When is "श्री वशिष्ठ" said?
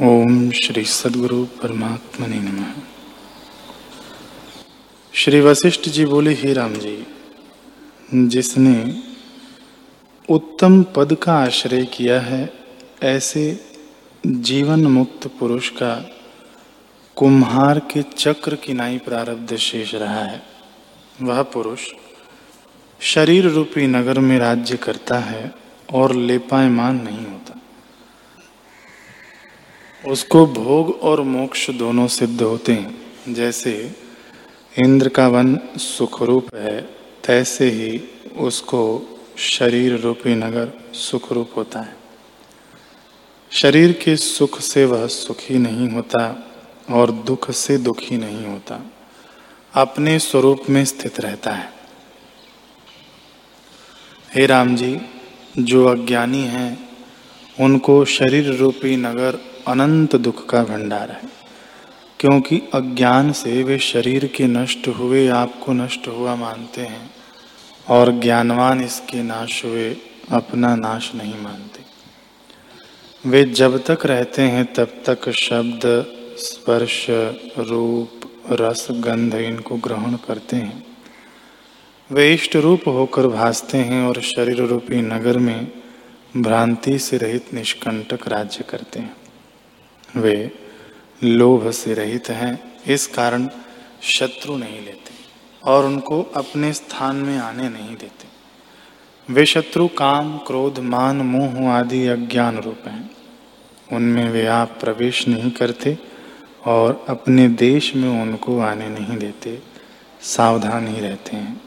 5.14-5.88